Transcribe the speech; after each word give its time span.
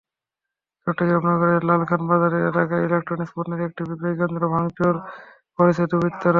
চট্টগ্রাম 0.87 1.23
নগরের 1.29 1.61
লালখান 1.69 2.01
বাজার 2.09 2.33
এলাকায় 2.41 2.85
ইলেকট্রনিকস 2.87 3.31
পণ্যের 3.35 3.61
একটি 3.67 3.81
বিক্রয়কেন্দ্রে 3.89 4.47
ভাঙচুর 4.53 4.93
করেছে 5.59 5.83
দুর্বৃত্তরা। 5.91 6.29